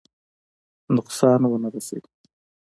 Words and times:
نقصان 0.95 1.41
ونه 1.47 1.67
رسوي. 1.75 2.07